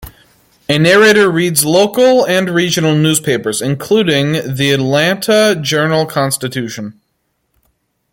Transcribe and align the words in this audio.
A 0.67 0.79
narrator 0.79 1.29
reads 1.29 1.63
local 1.63 2.25
and 2.25 2.49
regional 2.49 2.95
newspapers, 2.95 3.61
including 3.61 4.31
the 4.55 4.71
"Atlanta 4.71 5.55
Journal-Constitution". 5.61 6.99